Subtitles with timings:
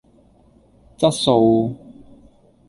[0.97, 1.75] 質素